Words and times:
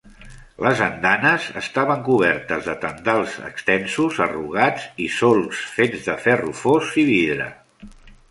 Les 0.67 0.79
andanes 0.85 1.43
estaven 1.59 1.99
cobertes 2.07 2.63
de 2.69 2.75
tendals 2.85 3.35
extensos 3.49 4.17
arrugats 4.27 4.87
i 5.05 5.09
solcs 5.17 5.61
fets 5.77 6.09
de 6.11 6.15
ferro 6.25 6.55
fos 6.65 6.97
i 7.03 7.05
vidre. 7.11 7.47